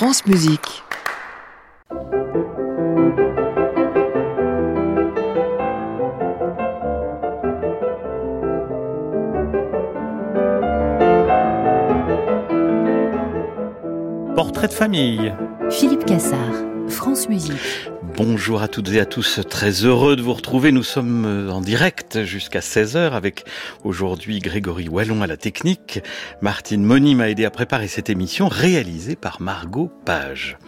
[0.00, 0.82] France Musique.
[14.34, 15.34] Portrait de famille.
[15.68, 16.38] Philippe Cassard,
[18.16, 20.72] Bonjour à toutes et à tous, très heureux de vous retrouver.
[20.72, 23.44] Nous sommes en direct jusqu'à 16h avec
[23.84, 26.00] aujourd'hui Grégory Wallon à la technique.
[26.42, 30.58] Martine Moni m'a aidé à préparer cette émission réalisée par Margot Page.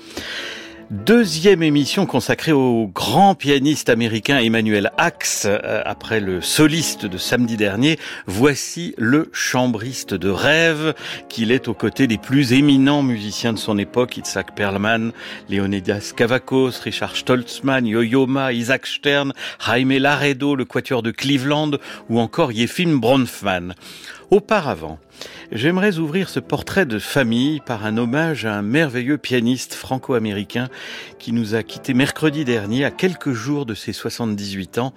[0.92, 5.46] Deuxième émission consacrée au grand pianiste américain Emmanuel Axe.
[5.46, 10.92] Euh, après le soliste de samedi dernier, voici le chambriste de rêve
[11.30, 15.12] qu'il est aux côtés des plus éminents musiciens de son époque, Itzhak Perlman,
[15.48, 19.33] Leonidas Kavakos, Richard Stoltzman, Yo-Yo Isaac Stern,
[19.64, 21.70] Jaime Laredo, le quatuor de Cleveland
[22.11, 23.72] ou encore Yefim Bronfman.
[24.30, 24.98] Auparavant,
[25.52, 30.69] j'aimerais ouvrir ce portrait de famille par un hommage à un merveilleux pianiste franco-américain
[31.19, 34.94] qui nous a quittés mercredi dernier à quelques jours de ses 78 ans,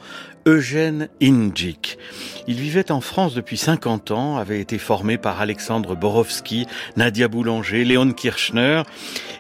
[0.48, 1.98] Eugène Injik.
[2.48, 7.84] Il vivait en France depuis 50 ans, avait été formé par Alexandre Borowski, Nadia Boulanger,
[7.84, 8.84] Léon Kirchner,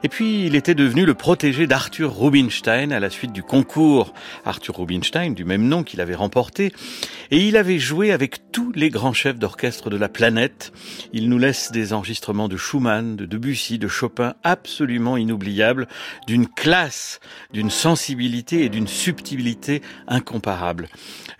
[0.03, 4.13] et puis il était devenu le protégé d'Arthur Rubinstein à la suite du concours
[4.45, 6.73] Arthur Rubinstein, du même nom qu'il avait remporté,
[7.31, 10.71] et il avait joué avec tous les grands chefs d'orchestre de la planète.
[11.13, 15.87] Il nous laisse des enregistrements de Schumann, de Debussy, de Chopin absolument inoubliables,
[16.27, 17.19] d'une classe,
[17.53, 20.87] d'une sensibilité et d'une subtilité incomparables.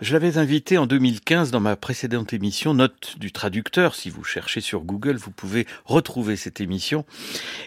[0.00, 3.94] Je l'avais invité en 2015 dans ma précédente émission Note du traducteur.
[3.94, 7.04] Si vous cherchez sur Google, vous pouvez retrouver cette émission.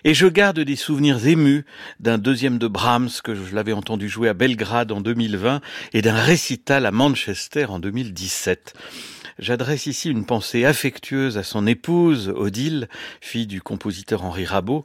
[0.04, 1.66] Et je garde des souvenirs émus
[2.00, 5.62] d'un deuxième de Brahms que je l'avais entendu jouer à Belgrade en 2020
[5.94, 7.80] et d'un récital à Manchester en
[8.10, 8.74] 2017.
[9.38, 12.90] J'adresse ici une pensée affectueuse à son épouse, Odile,
[13.22, 14.84] fille du compositeur Henri Rabault,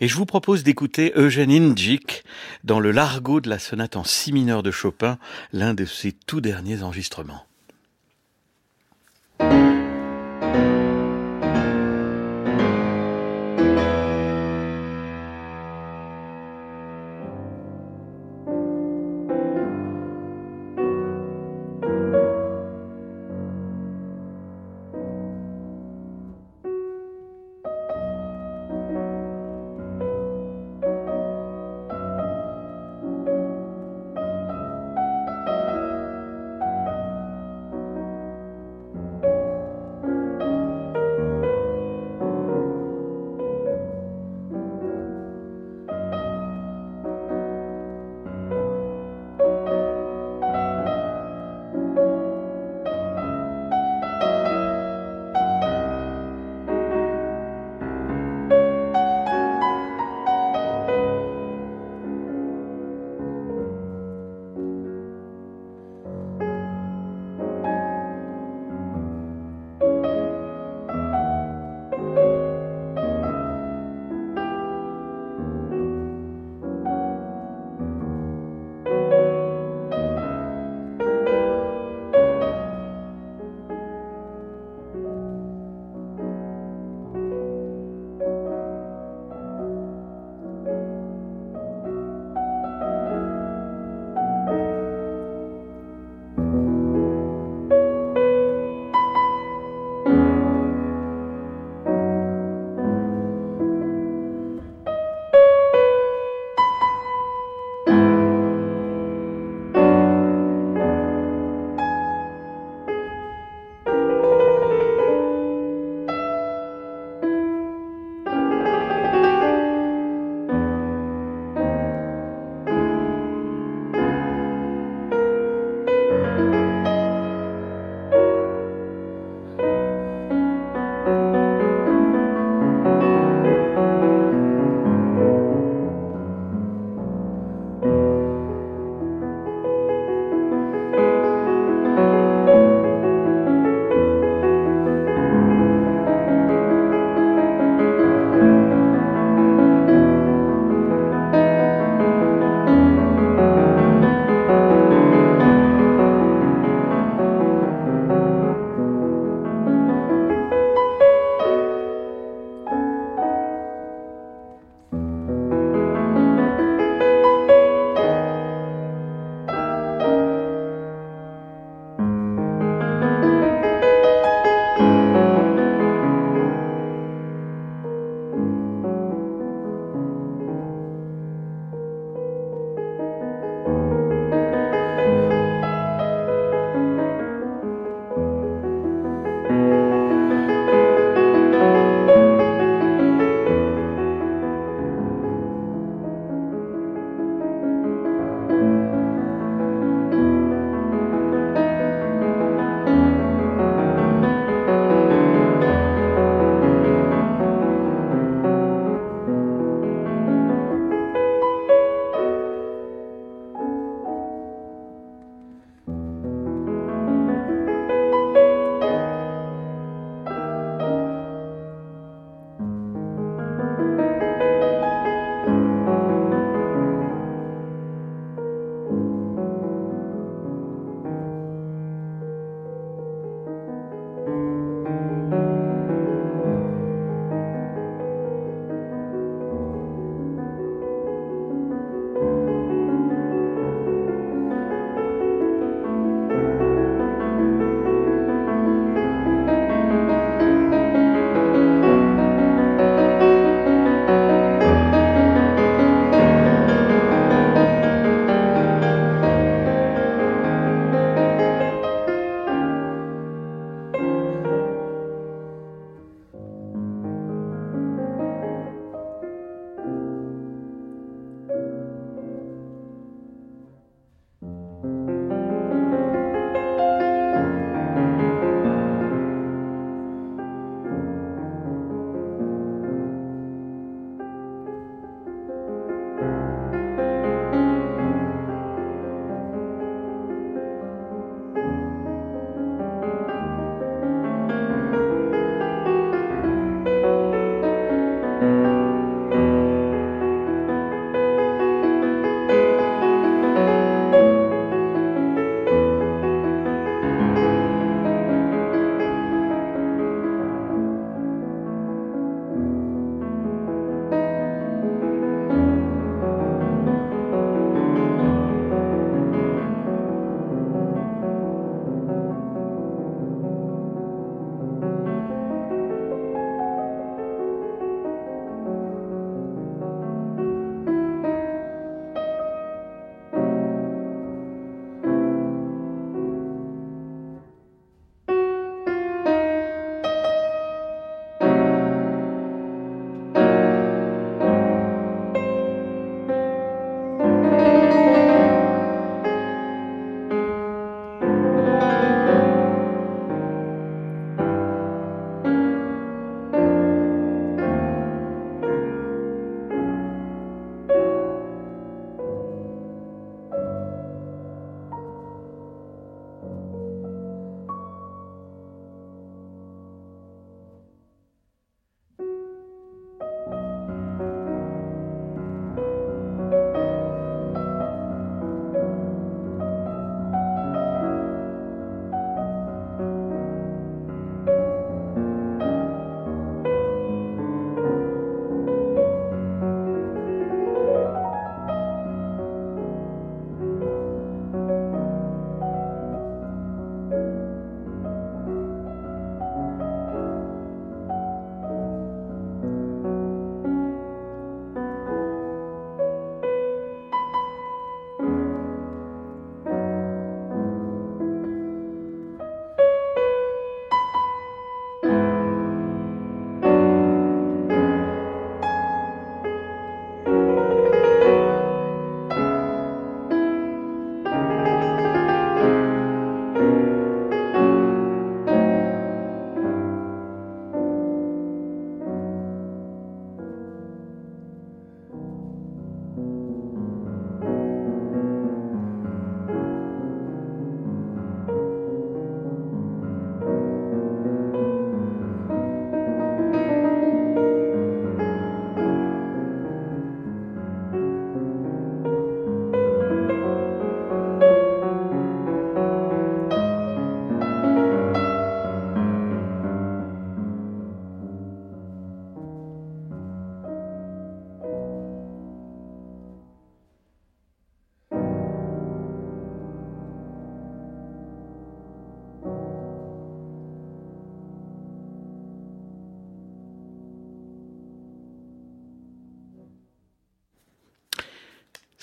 [0.00, 2.22] et je vous propose d'écouter Eugène Injik
[2.62, 5.18] dans le largo de la sonate en si mineur de Chopin,
[5.52, 7.45] l'un de ses tout derniers enregistrements.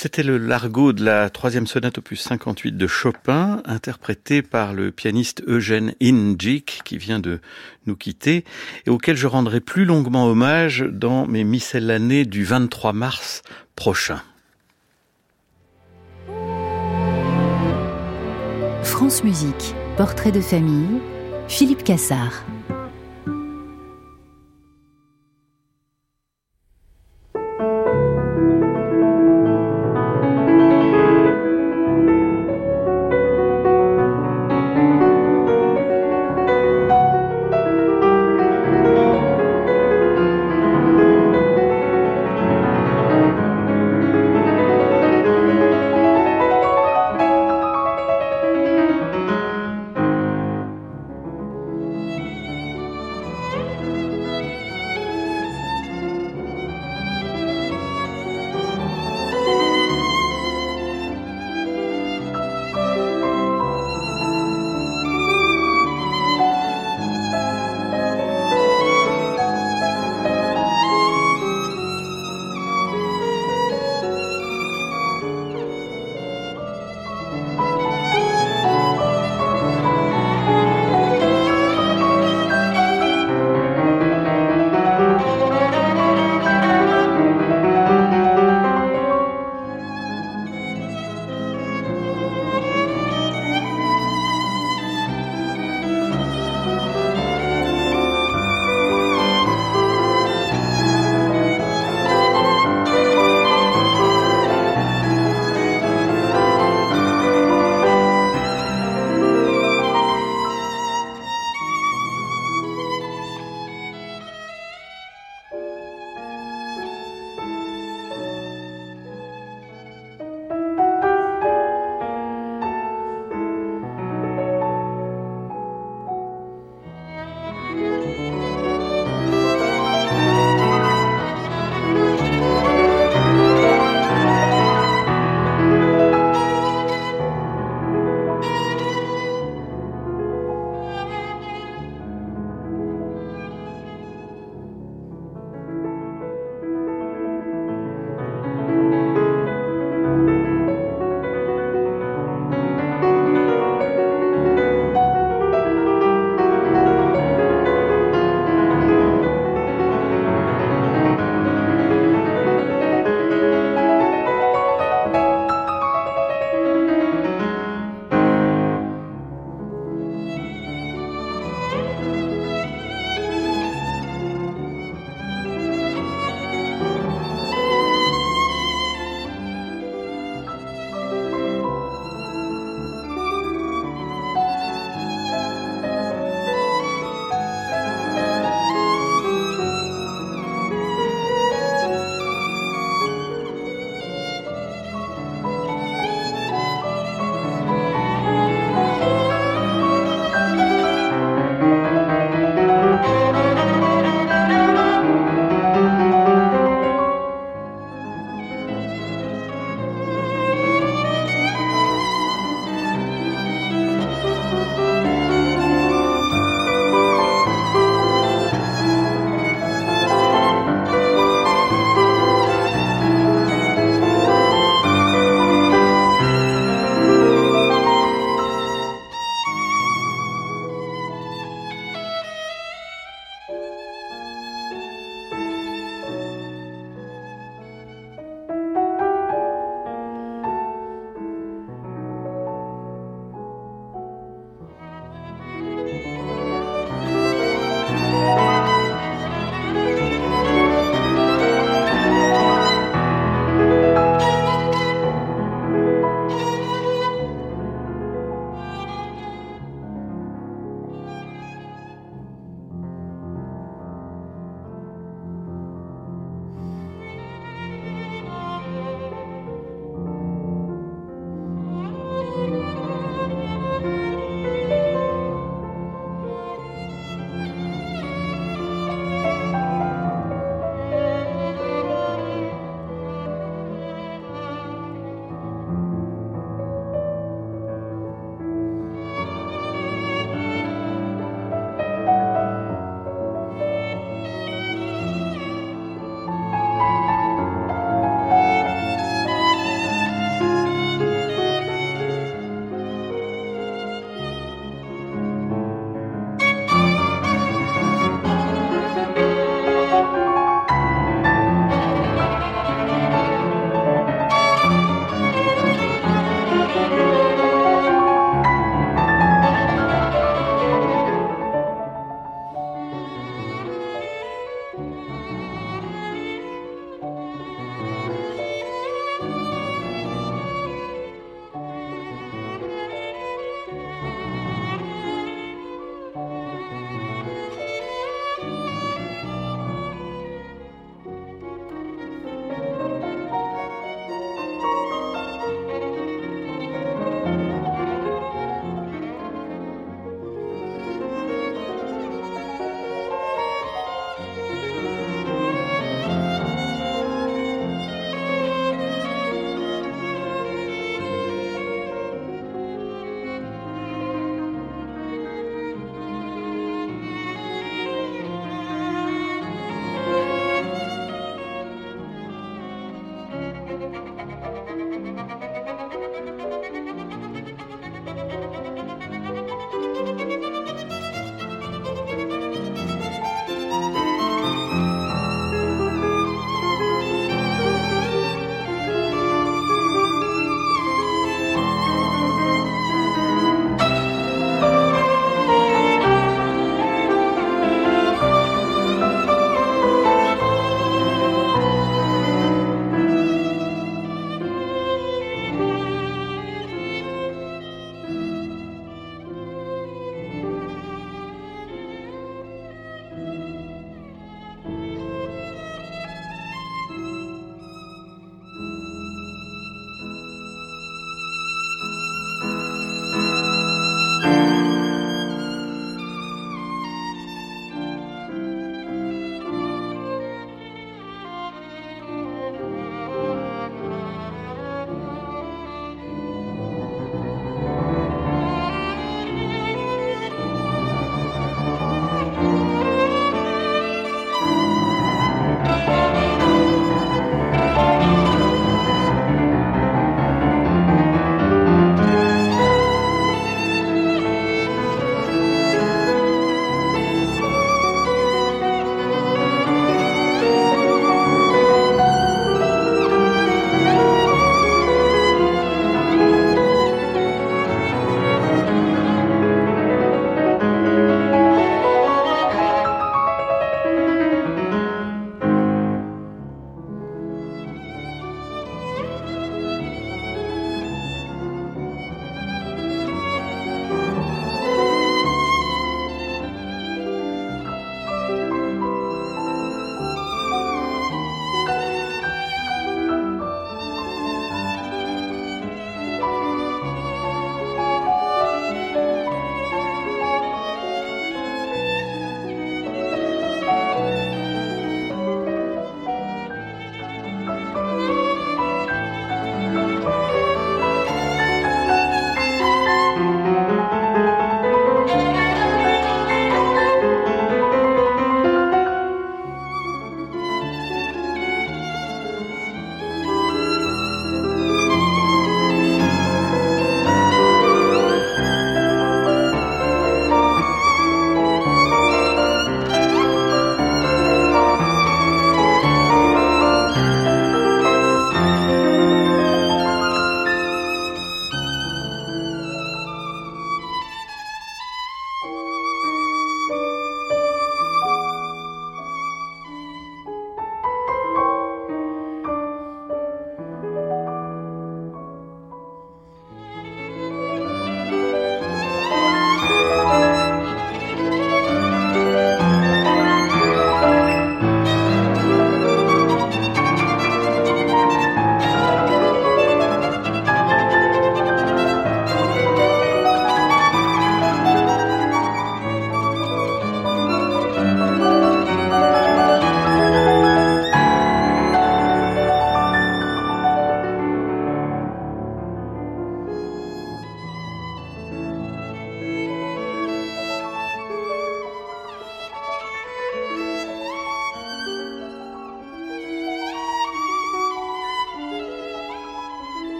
[0.00, 5.42] C'était le largo de la troisième sonate opus 58 de Chopin, interprété par le pianiste
[5.48, 7.40] Eugène Injik, qui vient de
[7.86, 8.44] nous quitter,
[8.86, 13.42] et auquel je rendrai plus longuement hommage dans mes miscellanées du 23 mars
[13.74, 14.22] prochain.
[18.84, 21.00] France Musique, portrait de famille,
[21.48, 22.44] Philippe Cassard.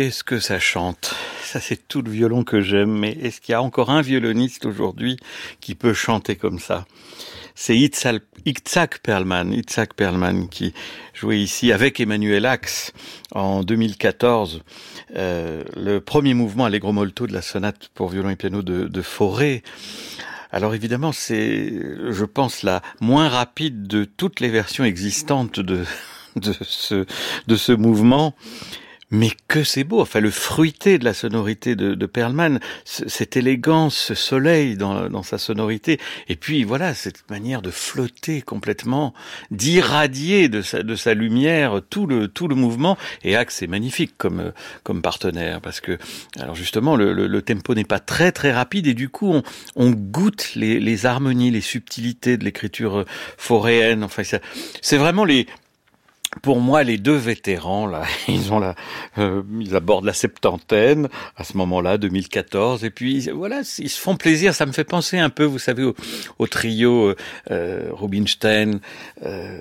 [0.00, 1.14] Qu'est-ce que ça chante?
[1.42, 4.64] Ça, c'est tout le violon que j'aime, mais est-ce qu'il y a encore un violoniste
[4.64, 5.18] aujourd'hui
[5.60, 6.86] qui peut chanter comme ça?
[7.54, 10.72] C'est Itzhak Perlman, Itzhak Perlman qui
[11.12, 12.94] jouait ici avec Emmanuel Axe
[13.32, 14.62] en 2014
[15.16, 19.02] euh, le premier mouvement Allegro molto de la sonate pour violon et piano de, de
[19.02, 19.62] Forêt.
[20.50, 21.74] Alors évidemment, c'est,
[22.08, 25.84] je pense, la moins rapide de toutes les versions existantes de,
[26.36, 27.04] de ce,
[27.46, 28.34] de ce mouvement.
[29.10, 34.14] Mais que c'est beau, enfin le fruité de la sonorité de, Perlman, cette élégance, ce
[34.14, 39.12] soleil dans, sa sonorité, et puis voilà cette manière de flotter complètement,
[39.50, 42.96] d'irradier de sa, lumière tout le tout le mouvement.
[43.24, 44.52] Et Axe est magnifique comme
[44.84, 45.98] comme partenaire parce que
[46.38, 49.42] alors justement le, tempo n'est pas très très rapide et du coup on,
[49.74, 53.04] on goûte les, les harmonies, les subtilités de l'écriture
[53.36, 54.04] foréenne.
[54.04, 54.22] Enfin
[54.80, 55.46] c'est vraiment les
[56.42, 58.74] pour moi, les deux vétérans, là, ils ont la,
[59.18, 64.16] euh, ils abordent la septantaine à ce moment-là, 2014, et puis voilà, ils se font
[64.16, 64.54] plaisir.
[64.54, 65.94] Ça me fait penser un peu, vous savez, au,
[66.38, 67.14] au trio
[67.50, 68.80] euh, Rubinstein,
[69.24, 69.58] euh,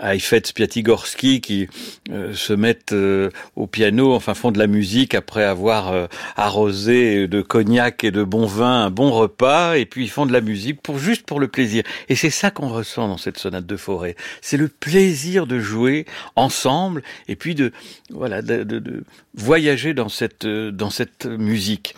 [0.00, 1.68] Heifetz, Piatigorsky, qui
[2.10, 7.26] euh, se mettent euh, au piano, enfin font de la musique après avoir euh, arrosé
[7.26, 10.42] de cognac et de bon vin un bon repas, et puis ils font de la
[10.42, 11.84] musique pour juste pour le plaisir.
[12.08, 14.14] Et c'est ça qu'on ressent dans cette sonate de forêt.
[14.42, 16.01] C'est le plaisir de jouer
[16.36, 17.72] ensemble et puis de
[18.10, 21.94] voilà de, voyager dans cette dans cette musique.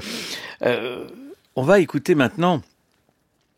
[0.62, 1.06] Euh,
[1.56, 2.62] on va écouter maintenant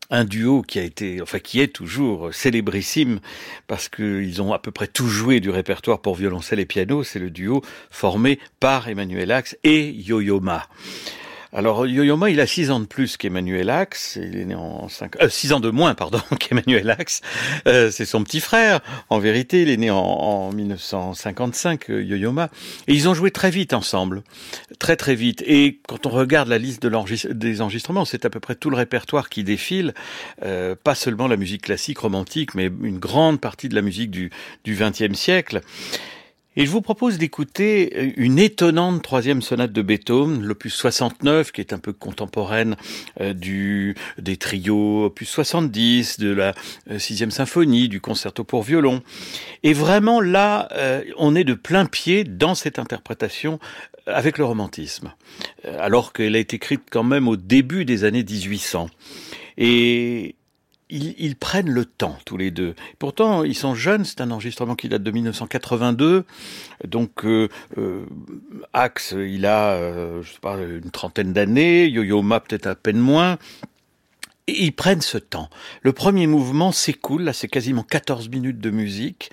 [0.09, 3.19] un duo qui a été, enfin qui est toujours célébrissime
[3.67, 7.03] parce qu'ils ont à peu près tout joué du répertoire pour violoncelle et piano.
[7.03, 10.67] C'est le duo formé par Emmanuel Axe et Yo-Yo Ma.
[11.53, 14.17] Alors Yo-Yo il a six ans de plus qu'Emmanuel Axe.
[14.21, 15.21] Il est né en 5...
[15.21, 17.21] Euh, six ans de moins, pardon, qu'Emmanuel Axe.
[17.67, 18.81] Euh, c'est son petit frère.
[19.09, 22.33] En vérité, il est né en, en 1955, euh, Yo-Yo
[22.87, 24.23] Et ils ont joué très vite ensemble,
[24.79, 25.41] très très vite.
[25.45, 28.77] Et quand on regarde la liste de des enregistrements, c'est à peu près tout le
[28.77, 29.93] répertoire qui défile.
[30.43, 34.31] Euh, pas seulement la musique classique, romantique, mais une grande partie de la musique du
[34.65, 35.61] XXe siècle.
[36.59, 41.71] Et je vous propose d'écouter une étonnante troisième sonate de Beethoven, l'opus 69, qui est
[41.71, 42.75] un peu contemporaine
[43.21, 46.55] euh, du, des trios opus 70, de la
[46.89, 49.03] euh, sixième symphonie, du concerto pour violon.
[49.61, 53.59] Et vraiment là, euh, on est de plein pied dans cette interprétation
[54.07, 55.13] avec le romantisme,
[55.77, 58.89] alors qu'elle a été écrite quand même au début des années 1800.
[59.57, 60.35] Et
[60.89, 62.75] ils, ils, prennent le temps tous les deux.
[62.99, 64.05] Pourtant, ils sont jeunes.
[64.05, 66.25] C'est un enregistrement qui date de 1982.
[66.85, 68.05] Donc, euh, euh,
[68.73, 71.87] Axe, il a, euh, je sais pas, une trentaine d'années.
[71.87, 73.37] Yo-Yo Ma peut-être à peine moins.
[74.47, 75.49] Ils prennent ce temps.
[75.81, 77.23] Le premier mouvement s'écoule.
[77.23, 79.29] Là, c'est quasiment 14 minutes de musique.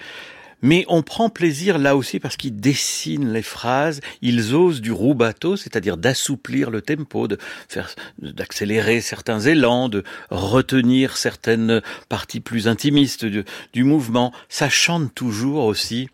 [0.63, 5.57] Mais on prend plaisir là aussi parce qu'ils dessinent les phrases, ils osent du rubato,
[5.57, 7.39] c'est-à-dire d'assouplir le tempo, de
[7.69, 14.33] faire, d'accélérer certains élans, de retenir certaines parties plus intimistes du, du mouvement.
[14.49, 16.09] Ça chante toujours aussi.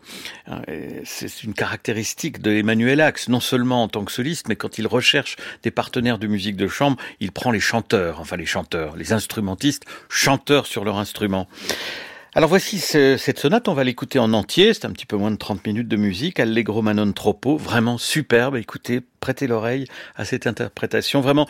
[1.05, 4.87] C'est une caractéristique de Emmanuel Axe, non seulement en tant que soliste, mais quand il
[4.87, 9.13] recherche des partenaires de musique de chambre, il prend les chanteurs, enfin les chanteurs, les
[9.13, 11.47] instrumentistes, chanteurs sur leur instrument.
[12.33, 15.31] Alors voici ce, cette sonate, on va l'écouter en entier, c'est un petit peu moins
[15.31, 20.23] de 30 minutes de musique, Allegro ma non troppo, vraiment superbe, écoutez, prêtez l'oreille à
[20.23, 21.49] cette interprétation, vraiment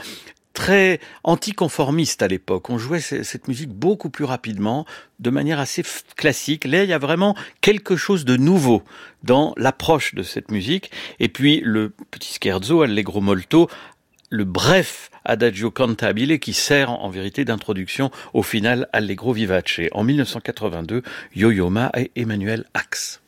[0.53, 2.71] très anticonformiste à l'époque.
[2.71, 4.87] On jouait cette musique beaucoup plus rapidement,
[5.19, 5.83] de manière assez
[6.15, 6.65] classique.
[6.65, 8.81] Là, il y a vraiment quelque chose de nouveau
[9.21, 10.89] dans l'approche de cette musique.
[11.19, 13.69] Et puis le petit scherzo, Allegro molto,
[14.31, 19.81] le bref Adagio cantabile qui sert en vérité d'introduction au final Allegro vivace.
[19.91, 21.03] En 1982,
[21.35, 23.21] Yo-Yo Ma et Emmanuel Axe.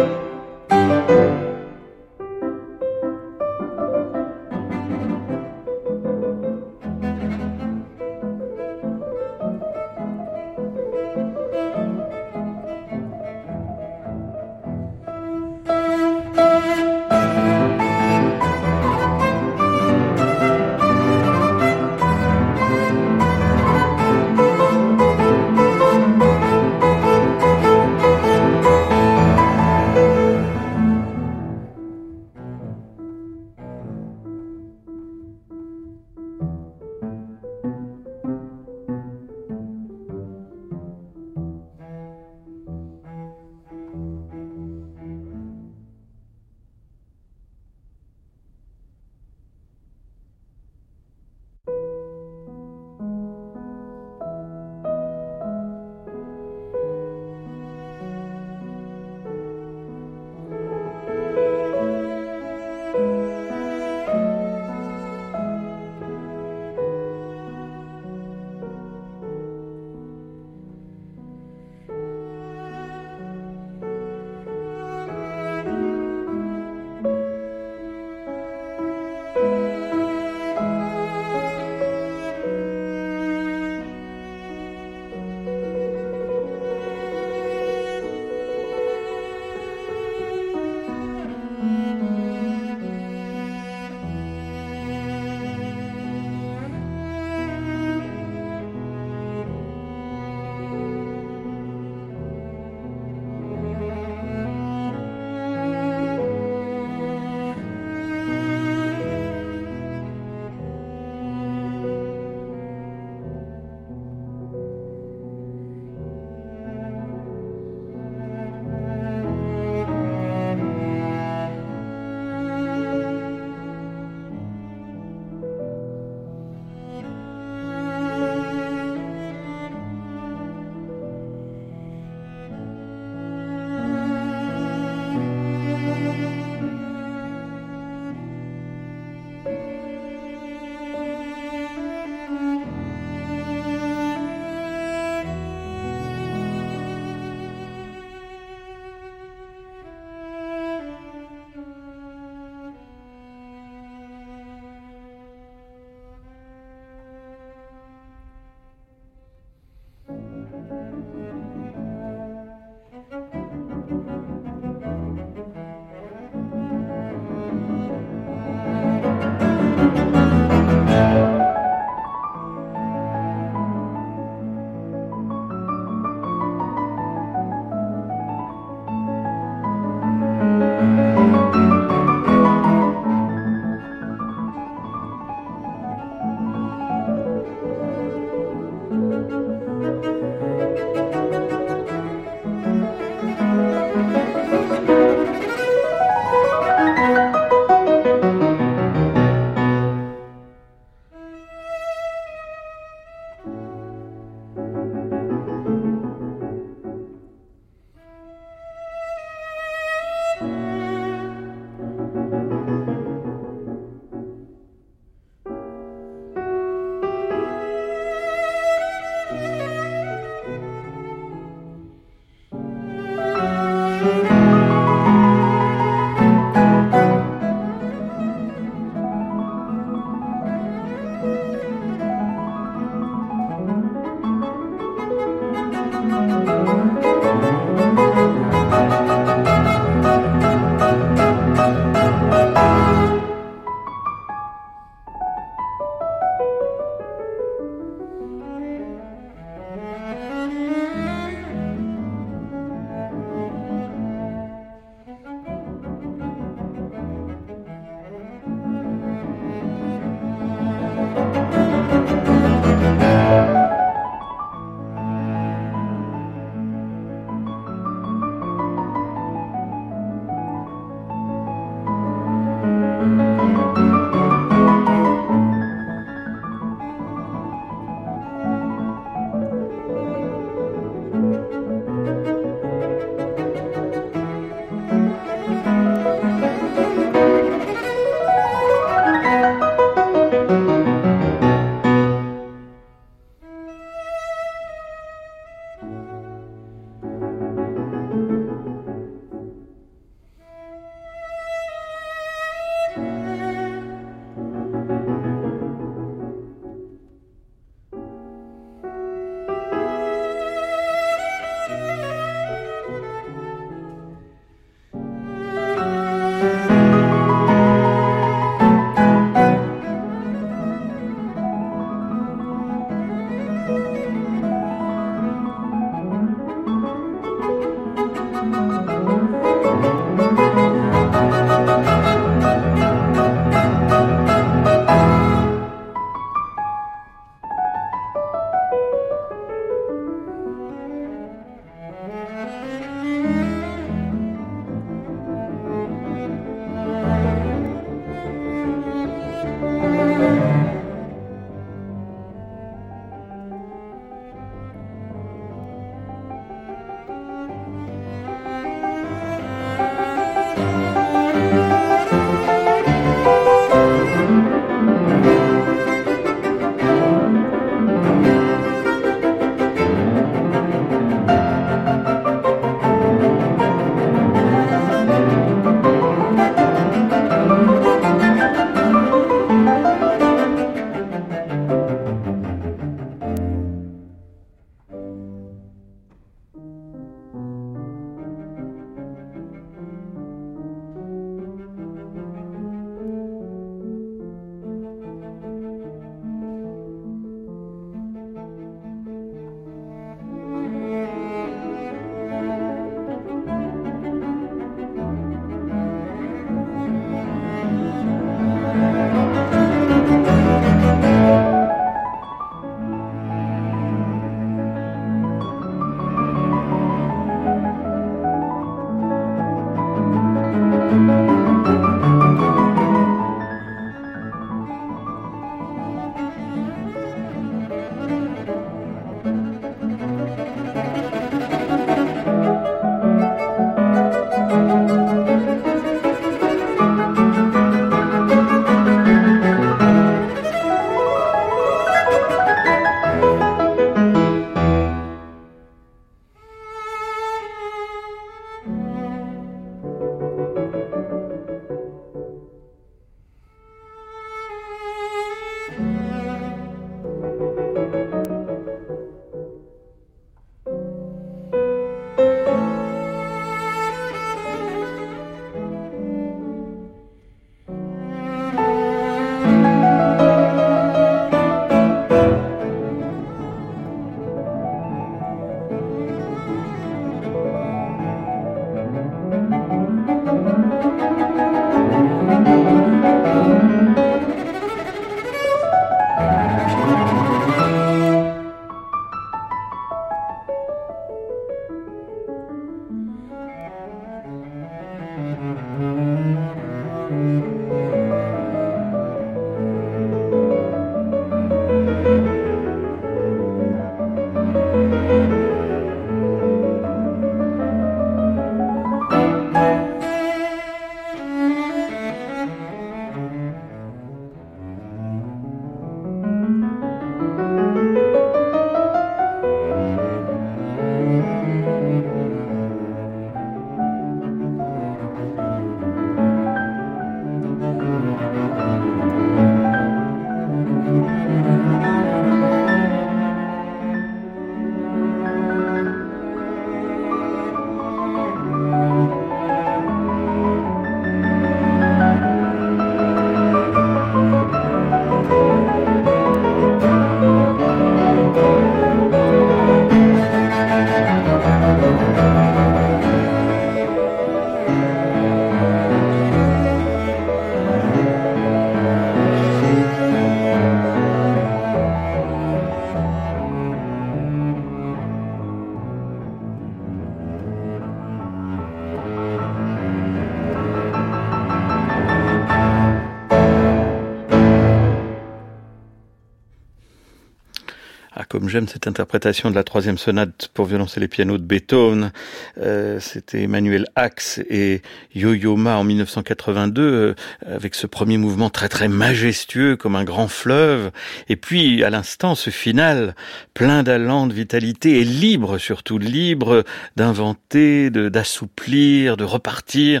[578.52, 582.12] J'aime cette interprétation de la troisième sonate pour violoncer les pianos de Beethoven.
[582.58, 584.82] Euh, C'était Emmanuel Axe et
[585.14, 587.14] Yo-Yo Ma en 1982 euh,
[587.46, 590.90] avec ce premier mouvement très très majestueux comme un grand fleuve.
[591.30, 593.14] Et puis à l'instant ce final
[593.54, 596.62] plein d'allant, de vitalité et libre surtout, libre
[596.96, 600.00] d'inventer, d'assouplir, de, repartir.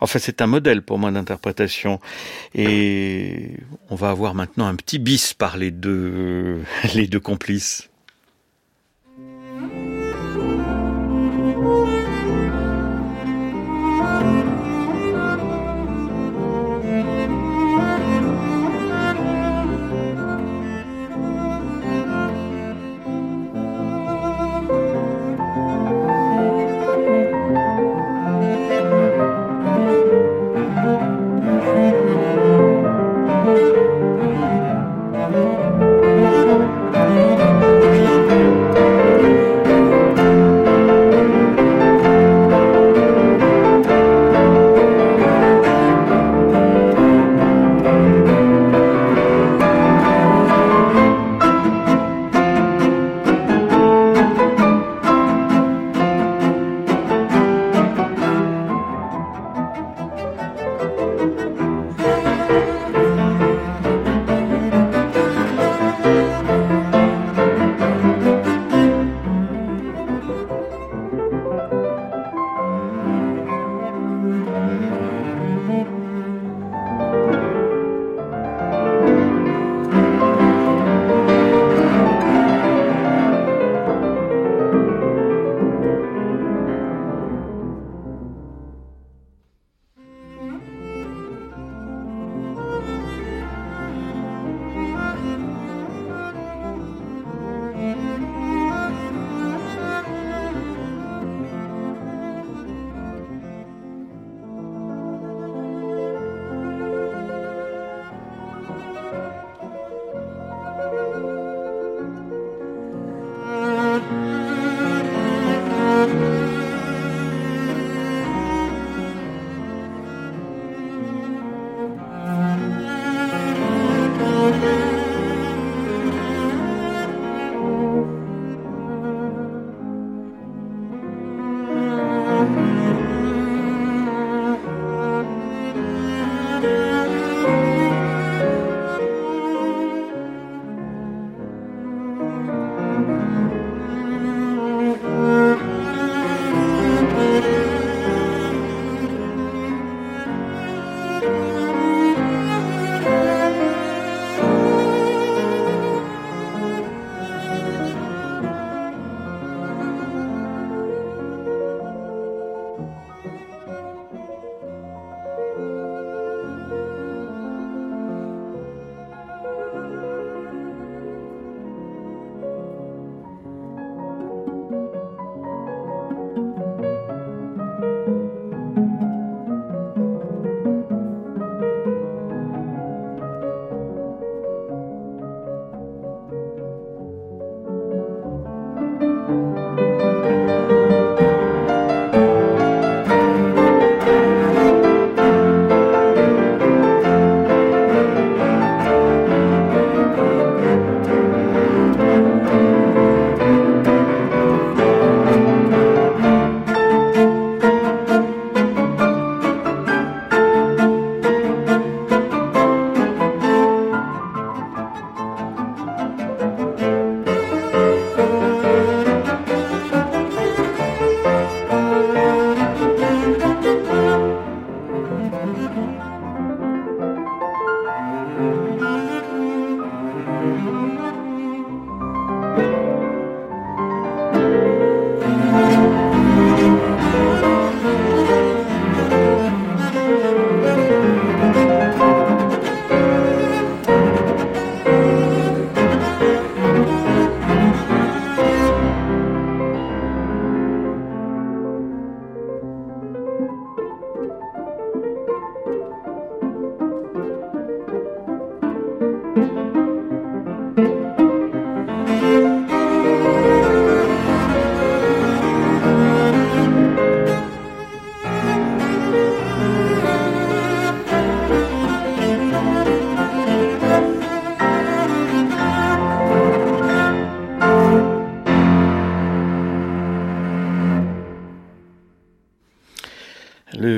[0.00, 1.98] Enfin c'est un modèle pour moi d'interprétation.
[2.54, 3.52] Et
[3.88, 6.60] on va avoir maintenant un petit bis par les deux,
[6.94, 7.88] les deux complices.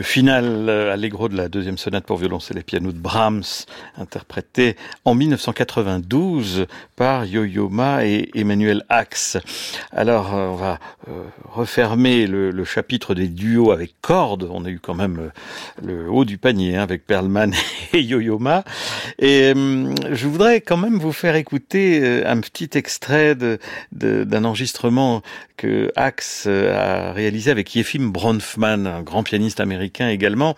[0.09, 3.67] Final allegro de la deuxième sonate pour violoncelle et piano de Brahms,
[3.99, 9.37] interprété en 1992 par Yo-Yo Ma et Emmanuel Axe.
[9.93, 10.79] Alors, on va
[11.45, 14.49] refermer le, chapitre des duos avec cordes.
[14.51, 15.31] On a eu quand même
[15.83, 17.53] le haut du panier hein, avec Perlman
[17.93, 18.65] et Yo-Yo Ma.
[19.19, 23.59] Et je voudrais quand même vous faire écouter un petit extrait d'un
[23.93, 25.23] de, enregistrement
[25.57, 30.57] que Axe a réalisé avec Yefim Bronfman, un grand pianiste américain également.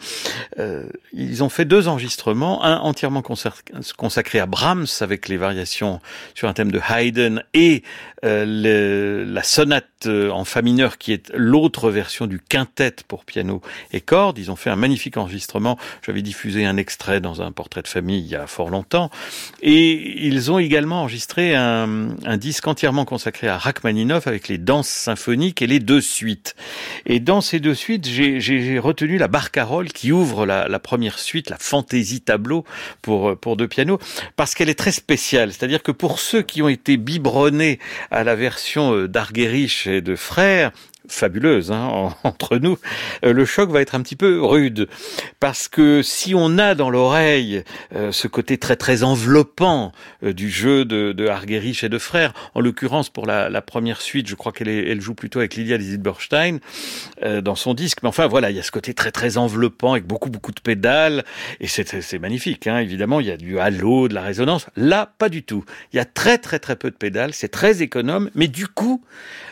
[0.59, 6.01] Euh, ils ont fait deux enregistrements, un entièrement consacré à Brahms avec les variations
[6.35, 7.83] sur un de Haydn et
[8.25, 13.63] euh, la sonate euh, en fa mineur qui est l'autre version du quintet pour piano
[13.93, 14.39] et cordes.
[14.39, 15.79] Ils ont fait un magnifique enregistrement.
[16.05, 19.11] J'avais diffusé un extrait dans un portrait de famille il y a fort longtemps.
[19.63, 25.63] Et ils ont également enregistré un, disque entièrement consacré à Rachmaninoff avec les danses symphoniques
[25.63, 26.57] et les deux suites.
[27.07, 31.51] Et dans ces deux suites, j'ai retenu la barcarolle qui ouvre la, la, première suite,
[31.51, 32.65] la fantaisie tableau
[33.03, 33.99] pour, pour deux pianos,
[34.37, 35.53] parce qu'elle est très spéciale.
[35.53, 37.79] C'est-à-dire que pour ceux qui ont été biberonnés
[38.11, 40.73] à la version euh, d'Argerich et de Frères,
[41.13, 42.79] fabuleuse hein, entre nous,
[43.25, 44.89] euh, le choc va être un petit peu rude.
[45.39, 47.63] Parce que si on a dans l'oreille
[47.95, 49.93] euh, ce côté très très enveloppant
[50.23, 54.27] euh, du jeu de, de Argerich et de Frères, en l'occurrence pour la, première suite,
[54.27, 56.59] je crois qu'elle elle joue plutôt avec Lydia Zilberstein
[57.43, 60.07] dans son disque, mais enfin voilà, il y a ce côté très très enveloppant avec
[60.07, 61.25] beaucoup beaucoup de pédales,
[61.61, 64.67] et c'est magnifique, hein, évidemment, il y a du halo, de la résonance.
[64.77, 65.65] Là, pas du tout.
[65.93, 69.03] Il y a très très très peu de pédales, c'est très économe, mais du coup,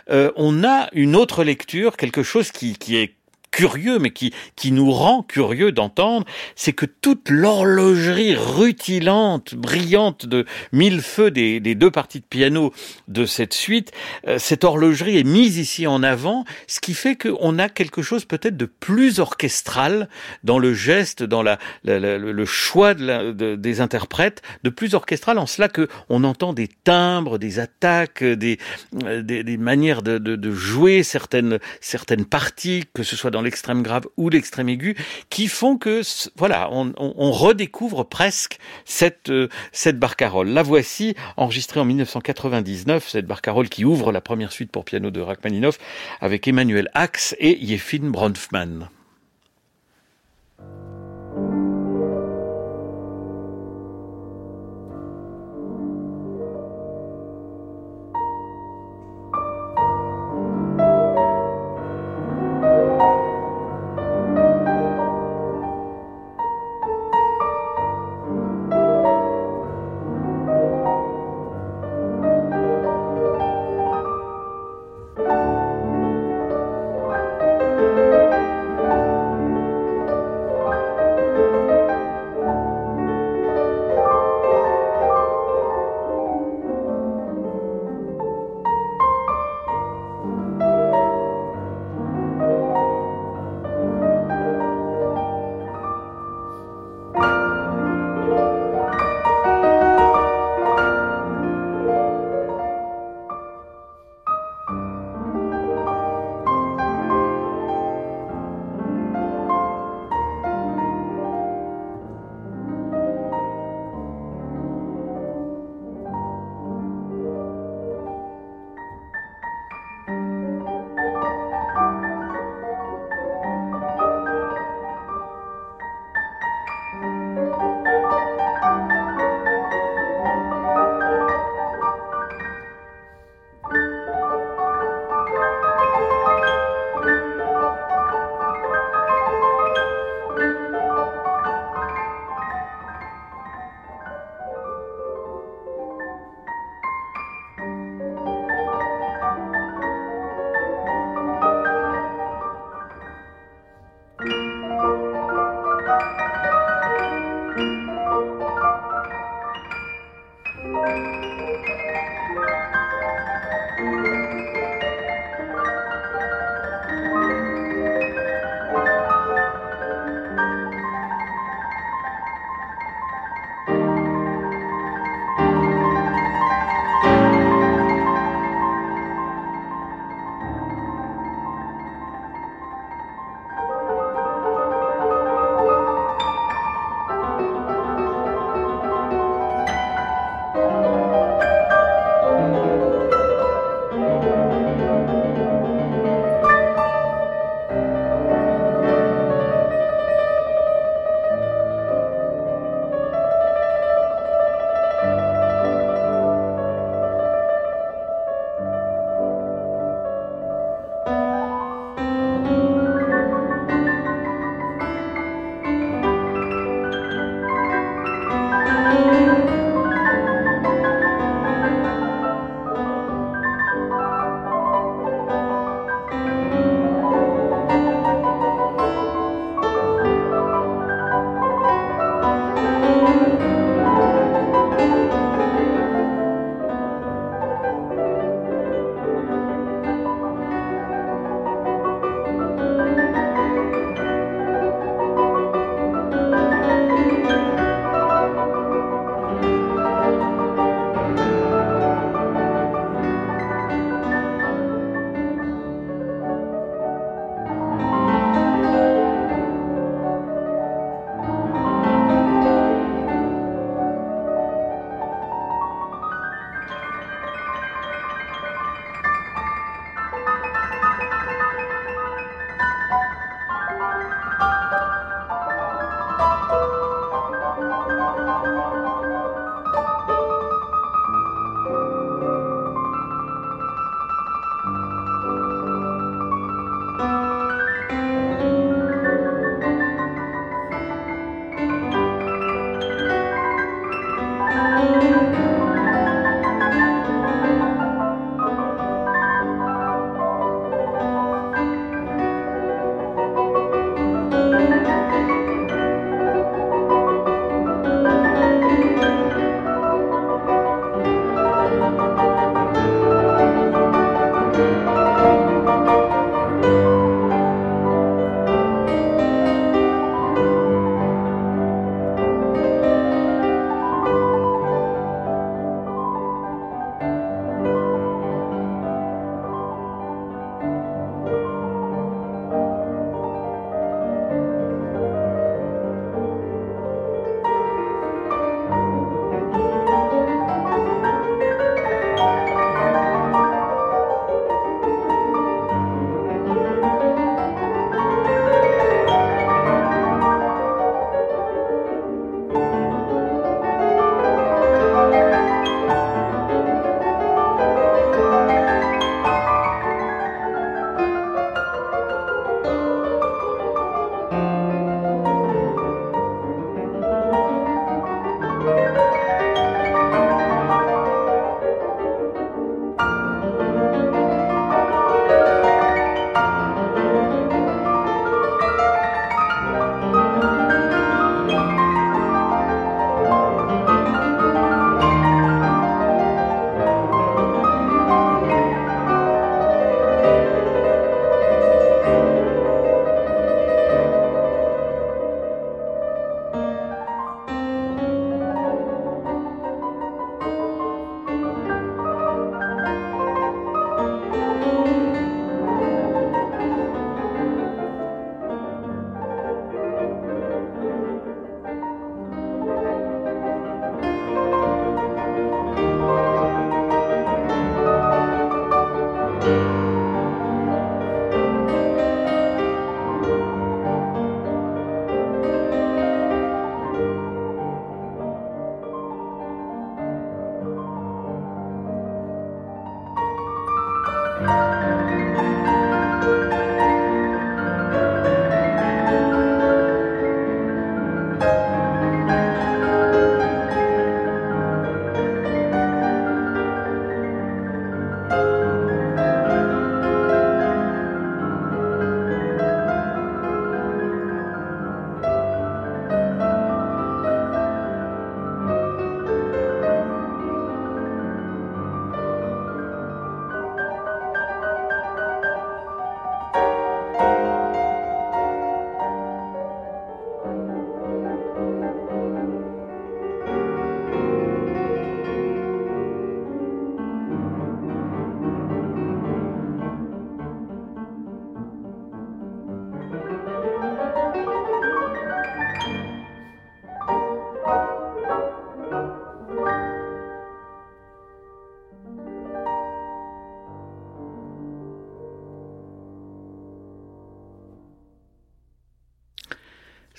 [0.08, 3.17] on a une autre lecture, quelque chose qui, qui est
[3.50, 6.26] curieux, mais qui, qui nous rend curieux d'entendre,
[6.56, 12.72] c'est que toute l'horlogerie rutilante, brillante de mille feux des, des, deux parties de piano
[13.08, 13.92] de cette suite,
[14.26, 18.24] euh, cette horlogerie est mise ici en avant, ce qui fait qu'on a quelque chose
[18.24, 20.08] peut-être de plus orchestral
[20.44, 25.68] dans le geste, dans la, le choix de des interprètes, de plus orchestral en cela
[25.68, 28.58] que on entend des timbres, des attaques, des,
[29.04, 33.82] euh, des, manières de, de, de jouer certaines, certaines parties, que ce soit dans l'extrême
[33.82, 34.96] grave ou l'extrême aigu,
[35.30, 36.02] qui font que
[36.36, 40.48] voilà, on, redécouvre presque cette euh, cette barcarolle.
[40.48, 45.20] La voici enregistrée en 1999, cette barcarolle qui ouvre la première suite pour piano de
[45.20, 45.78] Rachmaninoff
[46.20, 48.88] avec Emmanuel Axe et Yefin Bronfman.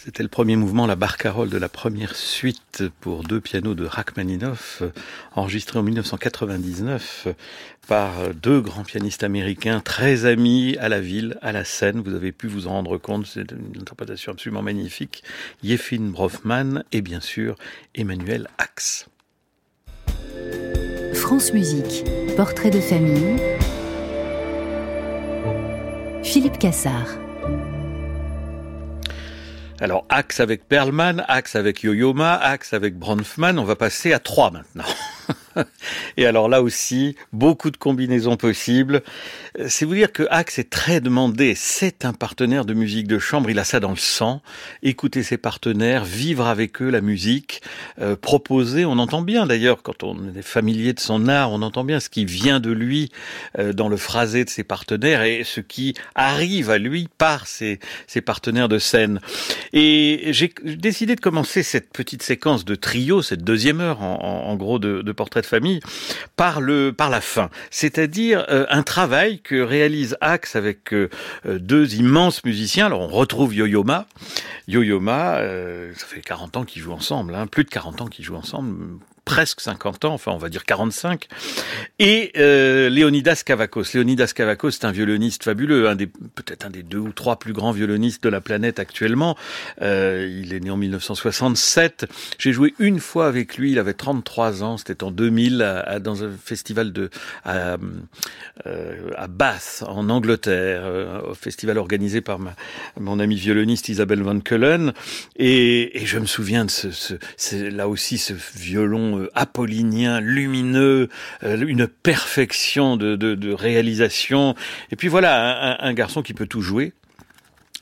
[0.10, 4.82] C'était le premier mouvement, la barcarolle de la première suite pour deux pianos de Rachmaninoff,
[5.36, 7.28] enregistré en 1999
[7.88, 12.02] par deux grands pianistes américains très amis à la ville, à la scène.
[12.04, 15.24] Vous avez pu vous en rendre compte, c'est une interprétation absolument magnifique.
[15.62, 17.56] Yefin Brofman et bien sûr
[17.94, 19.06] Emmanuel Axe.
[21.14, 22.04] France Musique,
[22.36, 23.36] portrait de famille.
[26.24, 27.29] Philippe Cassard.
[29.82, 34.52] Alors, axe avec Perlman, axe avec Yo-Yo-Ma, axe avec Bronfman, on va passer à trois
[34.52, 34.84] maintenant.
[36.18, 39.02] Et alors là aussi, beaucoup de combinaisons possibles.
[39.68, 41.54] C'est vous dire que Axe est très demandé.
[41.56, 43.50] C'est un partenaire de musique de chambre.
[43.50, 44.42] Il a ça dans le sang.
[44.84, 47.62] Écouter ses partenaires, vivre avec eux la musique,
[48.00, 48.86] euh, proposer.
[48.86, 52.10] On entend bien d'ailleurs quand on est familier de son art, on entend bien ce
[52.10, 53.12] qui vient de lui
[53.58, 57.80] euh, dans le phrasé de ses partenaires et ce qui arrive à lui par ses,
[58.26, 59.20] partenaires de scène.
[59.74, 64.56] Et j'ai décidé de commencer cette petite séquence de trio, cette deuxième heure en, en,
[64.56, 65.80] gros de, de portrait de famille,
[66.36, 71.10] par le par la fin, c'est-à-dire euh, un travail que réalise Axe avec euh,
[71.46, 72.86] euh, deux immenses musiciens.
[72.86, 74.06] Alors on retrouve Yo-Yo Ma.
[74.68, 75.40] Yo-Yo Ma,
[75.96, 79.00] ça fait 40 ans qu'ils jouent ensemble, hein, plus de 40 ans qu'ils jouent ensemble,
[79.30, 81.28] presque 50 ans, enfin on va dire 45,
[82.00, 83.84] et euh, Leonidas Kavakos.
[83.94, 87.54] Leonidas Kavakos, c'est un violoniste fabuleux, un des peut-être un des deux ou trois plus
[87.54, 89.38] grands violonistes de la planète actuellement.
[89.84, 92.08] Euh, il est né en 1967.
[92.40, 96.24] J'ai joué une fois avec lui, il avait 33 ans, c'était en 2000 à, dans
[96.24, 97.12] un festival de
[97.46, 97.78] à,
[98.66, 102.56] euh, à Bath en Angleterre, euh, au festival organisé par ma,
[103.00, 104.94] mon ami violoniste Isabelle Van Keulen,
[105.36, 106.88] et, et je me souviens de ce,
[107.38, 111.10] ce là aussi ce violon euh, apollinien, lumineux,
[111.44, 114.56] euh, une perfection de, réalisation.
[114.92, 116.94] Et puis voilà, un, un garçon qui peut tout jouer,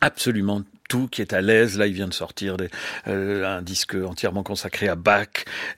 [0.01, 1.77] absolument tout, qui est à l'aise.
[1.77, 2.57] Là, il vient de sortir
[3.07, 5.27] euh, un disque entièrement consacré à Bach,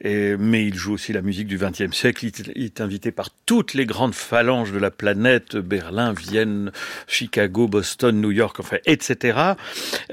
[0.01, 2.25] et, mais il joue aussi la musique du XXe siècle.
[2.25, 6.71] Il, il, est invité par toutes les grandes phalanges de la planète, Berlin, Vienne,
[7.07, 9.39] Chicago, Boston, New York, enfin, etc.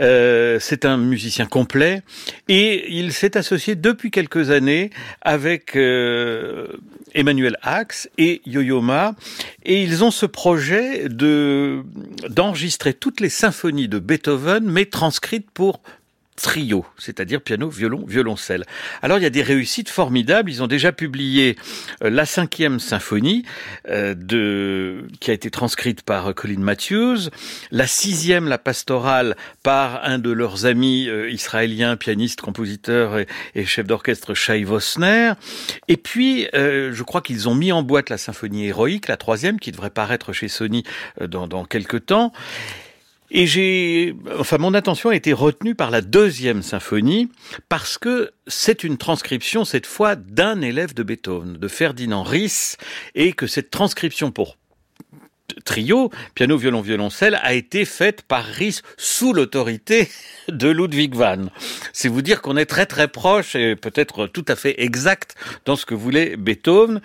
[0.00, 2.02] Euh, c'est un musicien complet,
[2.48, 4.90] et il s'est associé depuis quelques années
[5.22, 6.66] avec euh,
[7.14, 9.14] Emmanuel Axe et Yo-Yo Ma,
[9.64, 11.82] et ils ont ce projet de
[12.28, 15.82] d'enregistrer toutes les symphonies de Beethoven, mais transcrites pour
[16.36, 18.64] trio, c'est-à-dire piano, violon, violoncelle.
[19.02, 20.50] Alors il y a des réussites formidables.
[20.50, 21.56] Ils ont déjà publié
[22.04, 23.44] euh, la cinquième symphonie
[23.88, 27.30] euh, qui a été transcrite par euh, Colin Matthews,
[27.70, 33.86] la sixième, la pastorale, par un de leurs amis euh, israéliens, pianiste, compositeur et, chef
[33.86, 35.32] d'orchestre Shai Vosner.
[35.88, 39.72] Et puis je crois qu'ils ont mis en boîte la symphonie héroïque, la troisième, qui
[39.72, 40.84] devrait paraître chez Sony
[41.20, 42.32] dans quelques temps.
[43.30, 47.28] Et j'ai, enfin, mon attention a été retenue par la deuxième symphonie
[47.68, 52.76] parce que c'est une transcription cette fois d'un élève de Beethoven, de Ferdinand Ries,
[53.14, 54.56] et que cette transcription pour
[55.64, 60.08] trio, piano, violon, violoncelle, a été faite par Ries sous l'autorité
[60.48, 61.46] de Ludwig van.
[61.92, 65.34] C'est vous dire qu'on est très très proche et peut-être tout à fait exact
[65.64, 67.00] dans ce que voulait Beethoven.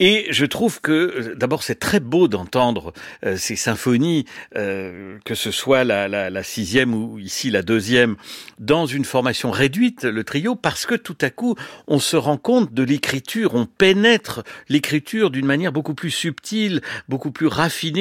[0.00, 2.92] Et je trouve que d'abord c'est très beau d'entendre
[3.24, 4.24] euh, ces symphonies,
[4.56, 8.16] euh, que ce soit la, sixième ou ici la deuxième,
[8.58, 11.54] dans une formation réduite, le trio, parce que tout à coup
[11.86, 17.30] on se rend compte de l'écriture, on pénètre l'écriture d'une manière beaucoup plus subtile, beaucoup
[17.30, 17.91] plus raffinée,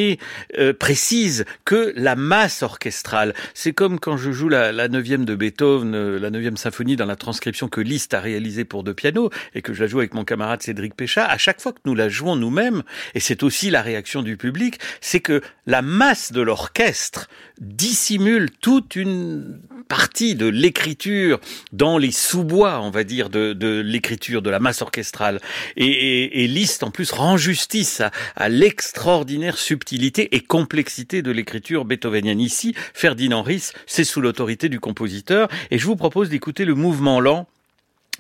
[0.57, 3.33] euh, précise que la masse orchestrale.
[3.53, 7.05] C'est comme quand je joue la, la neuvième de Beethoven, euh, la neuvième symphonie dans
[7.05, 10.13] la transcription que Liszt a réalisée pour deux pianos et que je la joue avec
[10.13, 12.83] mon camarade Cédric Péchat, à chaque fois que nous la jouons nous-mêmes,
[13.15, 18.95] et c'est aussi la réaction du public, c'est que la masse de l'orchestre dissimule toute
[18.95, 21.39] une partie de l'écriture
[21.73, 25.39] dans les sous-bois, on va dire, de, de l'écriture, de la masse orchestrale.
[25.75, 29.57] Et, et, et Liszt, en plus, rend justice à, à l'extraordinaire
[29.91, 32.39] et complexité de l'écriture beethovenienne.
[32.39, 37.19] Ici, Ferdinand Ries, c'est sous l'autorité du compositeur, et je vous propose d'écouter le mouvement
[37.19, 37.47] lent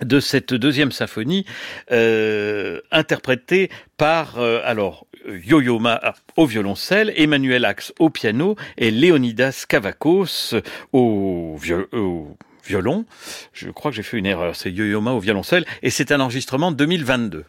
[0.01, 1.45] de cette deuxième symphonie
[1.91, 9.65] euh, interprétée par euh, alors Yo-Yo Ma au violoncelle, Emmanuel Axe au piano et Leonidas
[9.69, 10.55] Kavakos
[10.93, 11.57] au,
[11.93, 13.05] au violon.
[13.53, 16.19] Je crois que j'ai fait une erreur, c'est Yo-Yo Ma au violoncelle et c'est un
[16.19, 17.45] enregistrement 2022.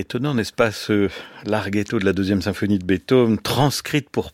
[0.00, 1.10] Étonnant, n'est-ce pas, ce
[1.44, 4.32] larghetto de la deuxième symphonie de Beethoven, transcrite pour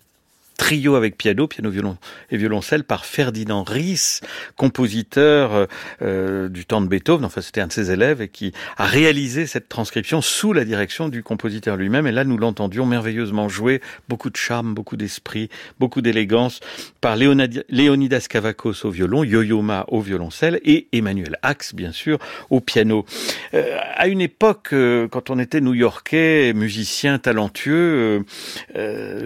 [0.67, 1.97] trio avec piano, piano violon
[2.29, 4.19] et violoncelle par Ferdinand Ries,
[4.57, 5.67] compositeur euh,
[6.03, 7.25] euh, du temps de Beethoven.
[7.25, 11.09] Enfin, c'était un de ses élèves et qui a réalisé cette transcription sous la direction
[11.09, 12.09] du compositeur lui-même.
[12.09, 16.59] Et là, nous l'entendions merveilleusement jouer, beaucoup de charme, beaucoup d'esprit, beaucoup d'élégance
[17.01, 22.19] par Léonidas Kavakos au violon, Yo-Yo Ma au violoncelle et Emmanuel Axe, bien sûr,
[22.51, 23.07] au piano.
[23.55, 24.75] Euh, à une époque,
[25.13, 28.25] quand on était new-yorkais, musicien talentueux,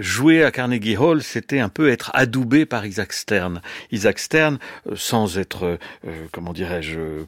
[0.01, 3.63] jouer à Carnegie Hall, c'était un peu être adoubé par Isaac Stern.
[3.93, 7.27] Isaac Stern, euh, sans être, euh, comment dirais-je, euh,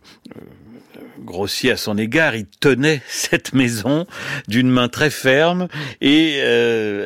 [1.19, 4.07] grossier à son égard, il tenait cette maison
[4.49, 5.69] d'une main très ferme
[6.01, 6.39] et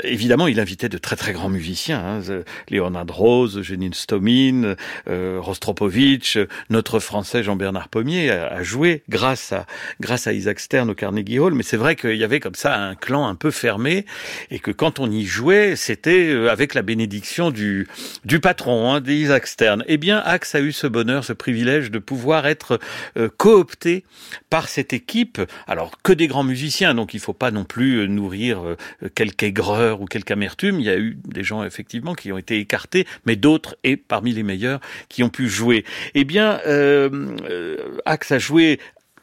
[0.05, 4.75] évidemment il invitait de très très grands musiciens, hein, Leonard Rose, Janine Stomin,
[5.07, 6.39] Rostropovitch,
[6.71, 9.67] notre français Jean-Bernard Pommier a, joué grâce à
[10.01, 12.77] grâce à Isaac Stern au Carnegie Hall, mais c'est vrai qu'il y avait comme ça
[12.77, 14.07] un clan un peu fermé
[14.51, 17.89] et que quand on y jouait, c'était avec la bénédiction du,
[18.25, 19.85] du patron, hein, d'Isaac Stern.
[19.87, 22.79] Eh bien, Axe a eu ce bonheur, ce privilège de pouvoir être
[23.17, 23.96] euh, coopté
[24.51, 25.41] par cette équipe.
[25.67, 28.77] Alors, que des grands musiciens, donc il ne faut pas non plus euh, nourrir euh,
[29.15, 30.81] quelque aigreur ou quelque amertume.
[30.81, 34.33] Il y a eu des gens, effectivement, qui ont été écartés, mais d'autres, et parmi
[34.33, 35.85] les meilleurs, qui ont pu jouer.
[36.15, 36.61] Eh bien,
[38.05, 38.79] Axe a joué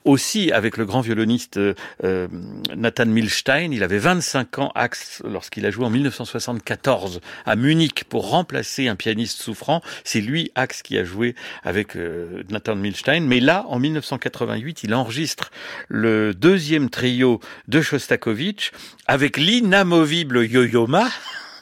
[0.05, 1.73] aussi avec le grand violoniste euh,
[2.03, 2.27] euh,
[2.75, 3.71] Nathan Milstein.
[3.71, 8.95] Il avait 25 ans, Axe, lorsqu'il a joué en 1974 à Munich pour remplacer un
[8.95, 9.81] pianiste souffrant.
[10.03, 13.21] C'est lui, Axe, qui a joué avec euh, Nathan Milstein.
[13.21, 15.51] Mais là, en 1988, il enregistre
[15.87, 18.71] le deuxième trio de Shostakovich
[19.07, 21.09] avec l'inamovible Yo-Yo Ma.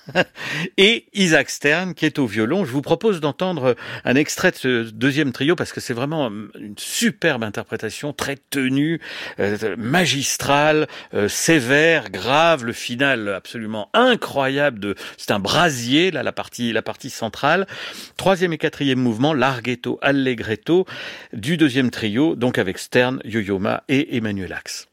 [0.77, 2.65] et Isaac Stern qui est au violon.
[2.65, 3.75] Je vous propose d'entendre
[4.05, 8.99] un extrait de ce deuxième trio parce que c'est vraiment une superbe interprétation, très tenue,
[9.39, 16.31] euh, magistrale, euh, sévère, grave, le final absolument incroyable de, c'est un brasier, là, la
[16.31, 17.67] partie, la partie centrale.
[18.17, 20.85] Troisième et quatrième mouvement, larghetto, allegretto
[21.33, 24.87] du deuxième trio, donc avec Stern, Yo-Yo et Emmanuel Axe.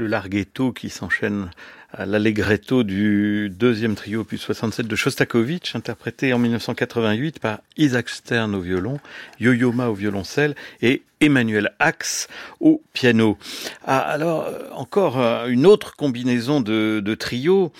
[0.00, 1.50] Le larghetto qui s'enchaîne
[1.92, 8.54] à l'allegretto du deuxième trio opus 67 de Shostakovich, interprété en 1988 par Isaac Stern
[8.54, 9.00] au violon,
[9.40, 12.28] Yo-Yo Ma au violoncelle et Emmanuel Axe
[12.60, 13.36] au piano.
[13.84, 17.72] Ah, alors, euh, encore euh, une autre combinaison de, trio,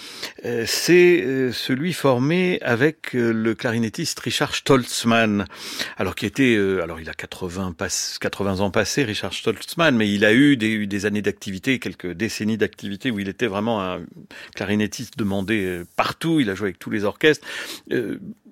[0.45, 5.47] euh, c'est celui formé avec le clarinettiste Richard Stoltzmann.
[5.97, 7.75] Alors, qui était, alors il a 80,
[8.21, 13.11] 80 ans passés, Richard Stoltzmann, mais il a eu des années d'activité, quelques décennies d'activité
[13.11, 14.00] où il était vraiment un
[14.55, 17.47] clarinettiste demandé partout, il a joué avec tous les orchestres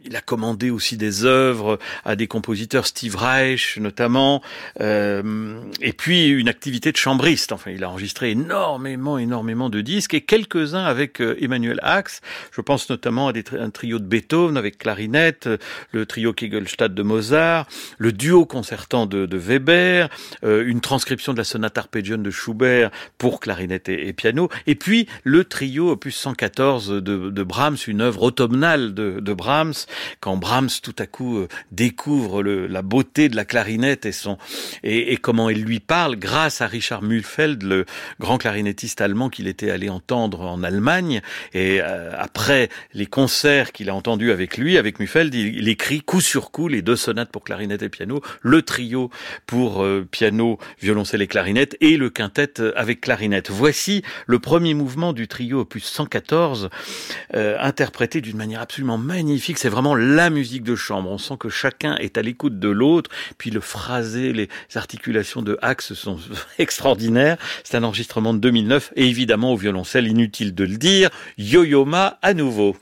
[0.05, 4.43] il a commandé aussi des œuvres à des compositeurs, Steve Reich notamment,
[4.81, 7.53] euh, et puis une activité de chambriste.
[7.53, 12.21] Enfin, il a enregistré énormément, énormément de disques et quelques-uns avec euh, Emmanuel Axe.
[12.53, 15.49] Je pense notamment à des un trio de Beethoven avec clarinette,
[15.93, 17.67] le trio Kegelstadt de Mozart,
[17.97, 20.09] le duo concertant de, Weber,
[20.45, 25.07] euh, une transcription de la sonate arpégione de Schubert pour clarinette et, piano, et puis
[25.25, 29.87] le trio opus 114 de, Brahms, une œuvre automnale de Brahms
[30.21, 34.39] quand Brahms tout à coup euh, découvre le, la beauté de la clarinette et son
[34.83, 37.85] et, et, comment elle lui parle grâce à Richard Mühlfeld, le
[38.21, 41.21] grand clarinettiste allemand qu'il était allé entendre en Allemagne.
[41.55, 46.01] Et euh, après les concerts qu'il a entendus avec lui, avec Mühlfeld, il, il, écrit
[46.01, 49.11] coup sur coup les deux sonates pour clarinette et piano, le trio
[49.47, 53.51] pour euh, piano, violoncelle et clarinette et le quintet avec clarinette.
[53.51, 56.71] Voici le premier mouvement du trio opus 114
[57.33, 59.59] interprété d'une manière absolument magnifique.
[59.59, 61.09] C'est vraiment la musique de chambre.
[61.09, 63.11] On sent que chacun est à l'écoute de l'autre.
[63.39, 66.19] Puis le phrasé, les articulations de Axe sont
[66.59, 67.37] extraordinaires.
[67.63, 72.35] C'est un enregistrement de 2009 et évidemment au violoncelle, inutile de le dire, Yo-Yo-Ma à
[72.35, 72.77] nouveau.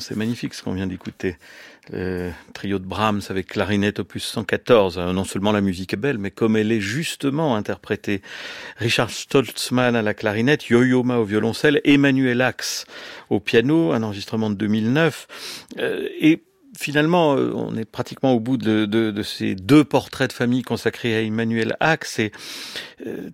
[0.00, 1.36] C'est magnifique ce qu'on vient d'écouter.
[1.92, 4.98] Le trio de Brahms avec clarinette opus 114.
[4.98, 8.22] Non seulement la musique est belle, mais comme elle est justement interprétée.
[8.78, 12.86] Richard Stoltzmann à la clarinette, Yo-Yo Ma au violoncelle, Emmanuel Axe
[13.30, 15.64] au piano, un enregistrement de 2009.
[15.78, 16.42] Euh, et
[16.78, 21.20] finalement, euh, on est pratiquement au bout de, ces deux portraits de famille consacrés à
[21.20, 22.20] Emmanuel Axe.
[23.06, 23.30] Euh,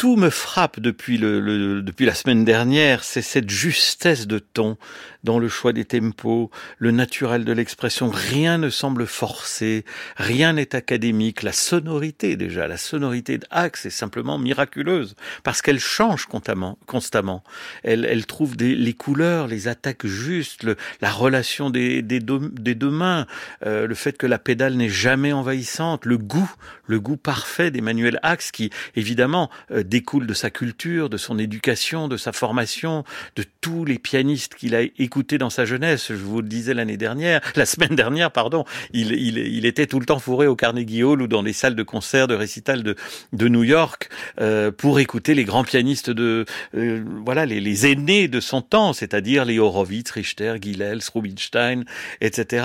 [0.00, 4.78] tout me frappe depuis, le, depuis la semaine dernière, c'est cette justesse de ton
[5.24, 8.08] dans le choix des tempos, le naturel de l'expression.
[8.08, 9.84] Rien ne semble forcé,
[10.16, 11.42] rien n'est académique.
[11.42, 16.78] La sonorité déjà, la sonorité d'Axe est simplement miraculeuse parce qu'elle change constamment.
[16.86, 17.44] constamment.
[17.82, 22.40] Elle, elle trouve des, les couleurs, les attaques justes, le, la relation des, des, deux,
[22.52, 23.26] des deux mains,
[23.66, 26.50] euh, le fait que la pédale n'est jamais envahissante, le goût,
[26.86, 32.08] le goût parfait d'Emmanuel Axe qui évidemment euh, découle de sa culture, de son éducation,
[32.08, 33.04] de sa formation,
[33.36, 36.06] de tous les pianistes qu'il a écoutés dans sa jeunesse.
[36.08, 38.64] Je vous le disais l'année dernière, la semaine dernière, pardon,
[38.94, 41.74] il, il, il, était tout le temps fourré au Carnegie Hall ou dans les salles
[41.74, 42.94] de concert, de récital de,
[43.34, 44.08] de New York
[44.40, 46.46] euh, pour écouter les grands pianistes de,
[46.76, 51.84] euh, voilà, les, les, aînés de son temps, c'est-à-dire les Horowitz, Richter, Gilels, Rubinstein,
[52.20, 52.64] etc.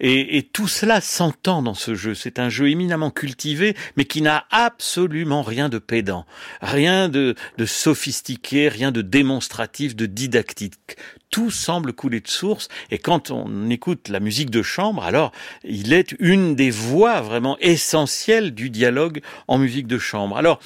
[0.00, 2.14] Et, et tout cela s'entend dans ce jeu.
[2.14, 6.26] C'est un jeu éminemment cultivé, mais qui n'a absolument rien de pédant
[6.60, 10.96] rien de, de sophistiqué, rien de démonstratif, de didactique
[11.30, 12.68] tout semble couler de source.
[12.90, 15.32] Et quand on écoute la musique de chambre, alors
[15.64, 20.36] il est une des voix vraiment essentielles du dialogue en musique de chambre.
[20.36, 20.58] Alors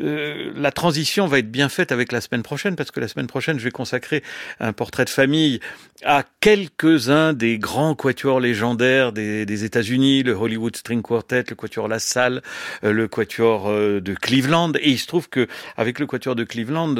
[0.00, 3.26] euh, la transition va être bien faite avec la semaine prochaine parce que la semaine
[3.26, 4.22] prochaine je vais consacrer
[4.58, 5.60] un portrait de famille
[6.04, 11.98] à quelques-uns des grands quatuors légendaires des, États-Unis, le Hollywood String Quartet, le quatuor La
[11.98, 12.42] Salle,
[12.84, 14.72] euh, le quatuor euh, de Cleveland.
[14.80, 15.46] Et il se trouve que
[15.76, 16.94] avec le quatuor de Cleveland,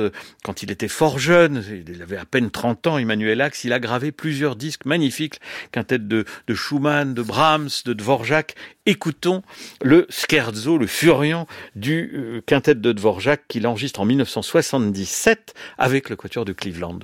[0.44, 3.80] quand il était fort jeune, il avait à peine 30 ans, Emmanuel Axe, il a
[3.80, 5.40] gravé plusieurs disques magnifiques,
[5.72, 8.54] quintet de, Schumann, de Brahms, de Dvorak.
[8.86, 9.42] Écoutons
[9.82, 16.16] le scherzo, le furion du euh, quintet de Dvorak qu'il enregistre en 1977 avec le
[16.16, 17.00] quatuor de Cleveland.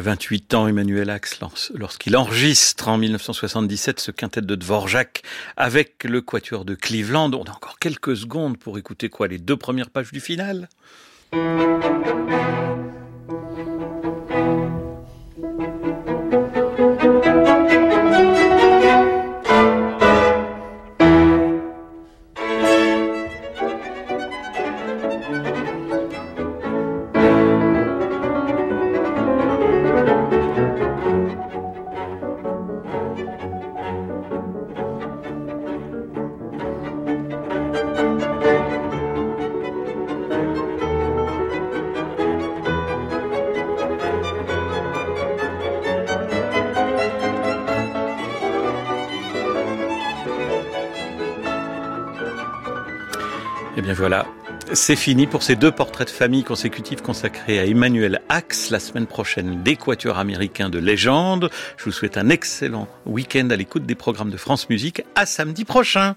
[0.00, 1.38] A 28 ans, Emmanuel Axe,
[1.74, 5.22] lorsqu'il enregistre en 1977 ce quintet de Dvorak
[5.58, 7.30] avec le quatuor de Cleveland.
[7.34, 10.70] On a encore quelques secondes pour écouter quoi Les deux premières pages du final?
[54.90, 58.70] C'est fini pour ces deux portraits de famille consécutifs consacrés à Emmanuel Axe.
[58.70, 61.48] La semaine prochaine, des quatuors américains de légende.
[61.76, 65.04] Je vous souhaite un excellent week-end à l'écoute des programmes de France Musique.
[65.14, 66.16] À samedi prochain.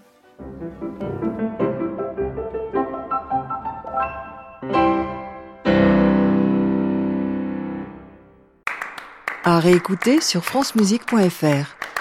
[9.43, 11.92] À réécouter sur francemusique.fr.